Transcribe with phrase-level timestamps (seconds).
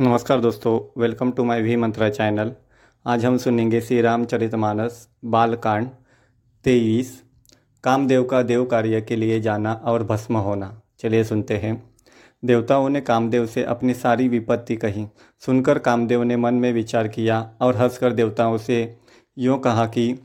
[0.00, 2.52] नमस्कार दोस्तों welcome to my V Mantra channel
[3.06, 5.88] आज हम सुनेंगे श्री रामचरित रामचरितमानस बालकांड,
[6.64, 7.22] तेईस,
[7.84, 11.90] कामदेव का देव कार्य के लिए जाना और भस्म होना। चलिए सुनते हैं।
[12.44, 15.06] देवताओं ने कामदेव से अपनी सारी विपत्ति कही।
[15.40, 18.96] सुनकर कामदेव ने मन में विचार किया और हंसकर देवताओं से
[19.38, 20.18] यूँ कहा कि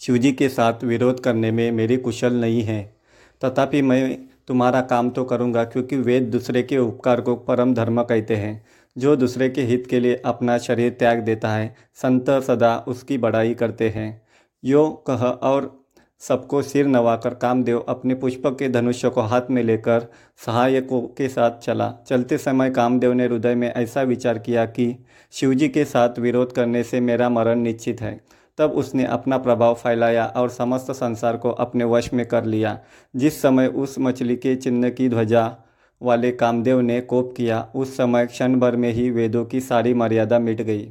[0.00, 2.96] शिवजी के साथ विरोध करने में मेरी कुशल नहीं है।
[3.44, 8.36] तथापि मैं तुम्हारा काम तो करूँगा, क्योंकि वेद दूसरे के उपकार को परम धर्म कहते
[8.36, 8.64] हैं।
[8.96, 13.54] जो दूसरे के हित के लिए अपना शरीर त्याग देता है, संत सदा उसकी बड़ाई
[13.54, 14.22] करते हैं।
[14.64, 15.84] यो कह, और
[16.20, 20.06] सबको सिर नवाकर कामदेव अपने पुष्प के धनुष्य को हाथ में लेकर
[20.46, 24.94] सहायकों के साथ चला। चलते समय कामदेव ने हृदय में ऐसा विचार किया कि
[25.32, 28.20] शिवजी के साथ विरोध करने से मेरा मरण निश्चित है।
[28.58, 32.78] तब उसने अपना प्रभाव फैलाया और समस्त संसार को अपने वश में कर लिया।
[33.16, 35.56] जिस समय उस मछली के चिन्ह की ध्वजा
[36.02, 40.38] वाले कामदेव ने कोप किया, उस समय क्षण भर में ही वेदों की सारी मर्यादा
[40.38, 40.90] मिट गई।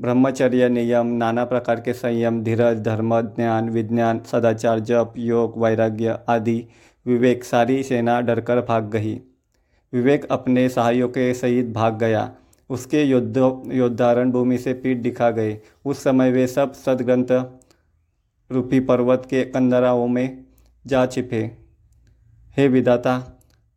[0.00, 6.66] ब्रह्मचर्य, नियम, नाना प्रकार के संयम, धीरज, धर्म, ज्ञान, विज्ञान, सदाचार, जप, योग, वैराग्य आदि
[7.06, 9.20] विवेक, सारी सेना डरकर भाग गई।
[9.92, 12.30] विवेक अपने सहायों के सहित भाग गया।
[12.70, 13.36] उसके युद्ध
[13.72, 17.44] योद्धारण भूमि से पीठ दिखा गए। उस समय वे सब सदग्रंथ
[18.52, 20.44] रूपी पर्वत के कंदराओं में
[20.86, 21.50] जा छिपे।
[22.56, 23.36] हे विदाता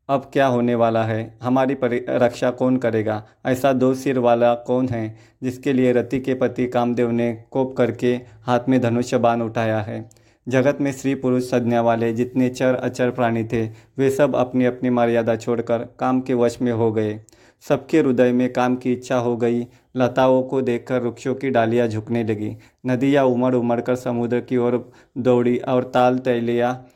[0.09, 1.37] अब क्या होने वाला है?
[1.43, 1.77] हमारी
[2.09, 3.27] रक्षा कौन करेगा?
[3.45, 8.21] ऐसा दो सिर वाला कौन है, जिसके लिए रति के पति कामदेव ने कोप करके
[8.43, 10.09] हाथ में धनुष्य बाण उठाया है?
[10.47, 14.89] जगत में स्त्री पुरुष संज्ञा वाले जितने चर अचर प्राणी थे, वे सब अपनी अपनी
[14.89, 17.19] मर्यादा छोड़कर काम के वश में हो गए।
[17.69, 22.23] सबके हृदय में काम की इच्छा हो गई। लताओं को देखकर वृक्षों की डालियाँ झुकने
[22.23, 26.87] लगी। नदियाँ उमड़ उमड़ कर समुद्र की ओर दौड़ी और ताल तैलियाँ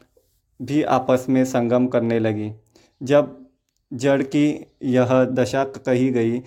[0.62, 2.52] भी आपस में संगम करने लगी।
[3.04, 3.46] जब
[3.94, 6.40] जड़ की यह दशा कही गई,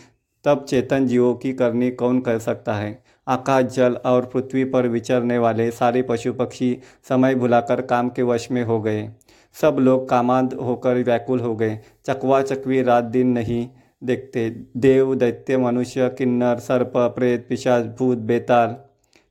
[0.44, 3.04] तब चेतन जीवों की करनी कौन कर सकता है?
[3.28, 8.50] आकाश, जल और पृथ्वी पर विचरने वाले सारे पशु पक्षी समय भुलाकर काम के वश
[8.50, 9.10] में हो गए।
[9.54, 13.69] सब लोग कामांध होकर व्याकुल हो गए। चकवा चकवी रात दिन नहीं
[14.05, 18.77] देखते, देव, दैत्य, मनुष्य, किन्नर, सर्प, प्रेत, पिशाच, भूत, बेताल,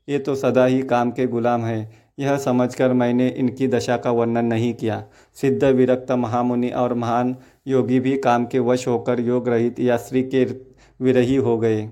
[0.09, 4.45] ये तो सदा ही काम के गुलाम हैं। यह समझकर मैंने इनकी दशा का वर्णन
[4.45, 7.35] नहीं किया। सिद्ध, विरक्त, महामुनि और महान
[7.67, 10.45] योगी भी काम के वश होकर योग रहित या श्री के
[11.01, 11.89] विरही हो गए।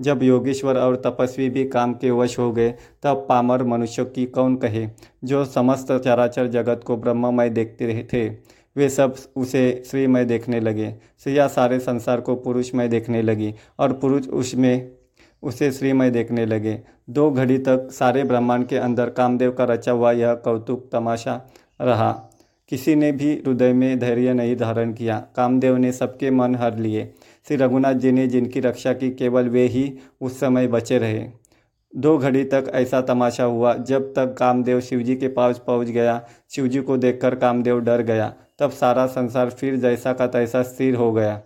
[0.00, 4.56] जब योगेश्वर और तपस्वी भी काम के वश हो गए, तब पामर मनुष्यों की कौन
[4.56, 4.88] कहे?
[5.24, 8.28] जो समस्त चराचर जगत को ब्रह्ममय देखते थे।
[8.78, 10.94] वे सब उसे श्रीमय देखने लगे।
[11.24, 14.90] श्रिया सारे संसार को पुरुषमय देखने लगी और पुरुष उसमें,
[15.42, 16.80] उसे श्रीमय देखने लगे।
[17.10, 21.50] दो घड़ी तक सारे ब्रह्मांड के अंदर कामदेव का रचा हुआ यह कौतुक तमाशा
[21.80, 22.12] रहा।
[22.68, 27.14] किसी ने भी हृदय में धैर्य नहीं धारण किया। कामदेव ने सबके मन हर लिए।
[27.48, 31.47] श्री रघुनाथ जी ने जिनकी रक्षा की, केवल वे ही उस समय बचे रहे।
[31.96, 36.80] दो घड़ी तक ऐसा तमाशा हुआ। जब तक कामदेव शिवजी के पास पहुँच गया, शिवजी
[36.80, 41.42] को देखकर कामदेव डर गया। तब सारा संसार फिर जैसा का तैसा स्थिर हो गया।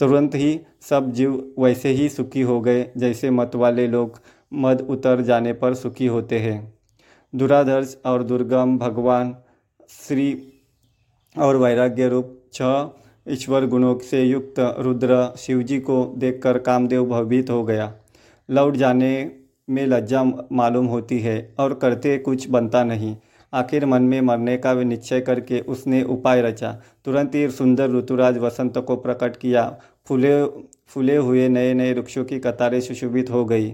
[0.00, 4.20] तुरंत ही सब जीव वैसे ही सुखी हो गए, जैसे मत वाले लोग
[4.52, 6.72] मद उतर जाने पर सुखी होते हैं।
[7.34, 9.36] दुराधर्ष और दुर्गम भगवान
[9.88, 10.52] श्री
[11.38, 17.64] और वैराग्य रूप छह ईश्वर गुणों से युक्त रुद्र शिवजी को देखकर कामदेव भयभीत हो
[17.64, 17.92] गया।
[18.50, 19.30] लौट जाने
[19.68, 20.22] में लज्जा
[20.52, 23.16] मालूम होती है और करते कुछ बनता नहीं।
[23.52, 26.70] आखिर मन में मरने का निश्चय करके उसने उपाय रचा।
[27.04, 29.64] तुरंत ही सुंदर ऋतुराज वसंत को प्रकट किया।
[30.06, 30.44] फूले
[30.88, 33.72] फूले हुए नए नए वृक्षों की कतारें सुशोभित हो गई।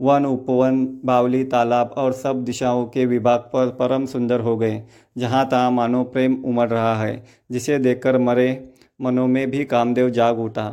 [0.00, 4.82] वन उपवन, बावली, तालाब और सब दिशाओं के विभाग पर परम सुंदर हो गए,
[5.18, 8.68] जहाँ तहाँ मानो प्रेम उमड़ रहा है, जिसे देखकर मरे
[9.00, 10.68] मनों में भी कामदेव जाग उठा।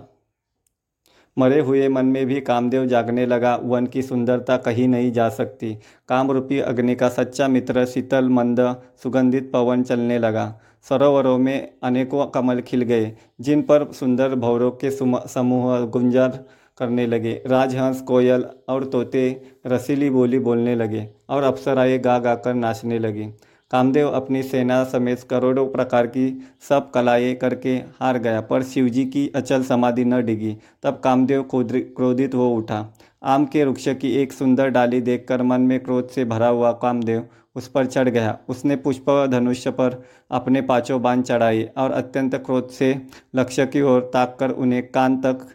[1.38, 5.74] मरे हुए मन में भी कामदेव जागने लगा। वन की सुंदरता कहीं नहीं जा सकती।
[6.10, 8.60] काम रूपी अग्नि का सच्चा मित्र शीतल मंद,
[9.04, 10.54] सुगंधित पवन चलने लगा।
[10.90, 16.40] सरोवरों में अनेकों कमल खिल गए, जिन पर सुंदर भौरों के समूह गुंजर
[16.78, 23.00] करने लगे। राजहंस, कोयल और तोते रसीली बोली बोलने लगे और अप्सराएँ गा गाकर नाचने
[23.00, 23.28] लगी।
[23.72, 29.28] कामदेव अपनी सेना समेत करोड़ों प्रकार की सब कलाएँ करके हार गया, पर शिवजी की
[29.36, 32.86] अचल समाधि न डिगी। तब कामदेव क्रोधित हो उठा।
[33.24, 37.28] आम के वृक्ष की एक सुंदर डाली देखकर मन में क्रोध से भरा हुआ कामदेव
[37.56, 42.70] उस पर चढ़ गया। उसने पुष्प धनुष्य पर अपने पाँचों बाँध चढ़ाए और अत्यंत क्रोध
[42.70, 42.94] से
[43.36, 45.48] लक्ष्य की ओर ताक कर उन्हें कान तक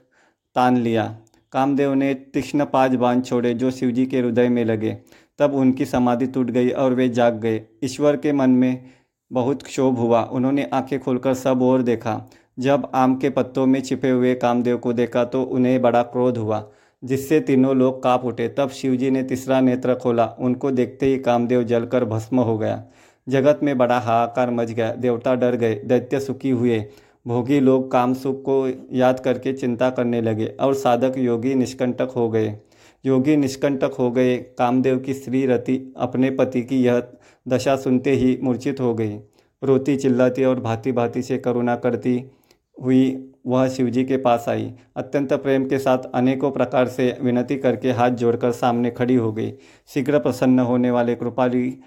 [0.56, 1.16] तान लिया।
[1.54, 4.96] कामदेव ने तीक्ष्ण पाँच बाँध छोड़े जो शिवजी के हृदय में लगे।
[5.38, 8.84] तब उनकी समाधि टूट गई और वे जाग गए। ईश्वर के मन में
[9.30, 12.20] बहुत क्षोभ हुआ। उन्होंने आँखें खोलकर सब ओर देखा।
[12.58, 16.62] जब आम के पत्तों में छिपे हुए कामदेव को देखा तो उन्हें बड़ा क्रोध हुआ,
[17.02, 21.62] जिससे तीनों लोग काँप उठे। तब शिवजी ने तीसरा नेत्र खोला। उनको देखते ही कामदेव
[21.62, 22.82] जलकर भस्म हो गया।
[23.28, 26.84] जगत में बड़ा हाहाकार मच गया। देवता डर गए। दैत्य सुखी हुए।
[27.26, 32.28] भोगी लोग काम सुख को याद करके चिंता करने लगे और साधक योगी निष्कंटक हो
[32.28, 32.58] गए।
[33.04, 37.02] योगी निष्कंटक हो गए। कामदेव की स्त्री रति अपने पति की यह
[37.48, 39.18] दशा सुनते ही मूर्छित हो गई।
[39.62, 42.24] रोती चिल्लाती और भांति भांति से करुणा करती
[42.80, 47.90] हुई वह शिवजी के पास आई। अत्यंत प्रेम के साथ अनेकों प्रकार से विनती करके
[47.90, 49.52] हाथ जोड़कर सामने खड़ी हो गई।
[49.86, 51.78] शीघ्र प्रसन्न होने वाले कृपाली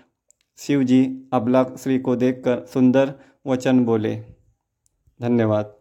[0.57, 3.13] शिवजी अबला श्री को देखकर सुंदर
[3.47, 4.36] वचन बोले।
[5.19, 5.76] धन्यवाद.